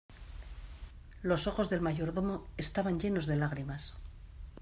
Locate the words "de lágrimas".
3.27-3.93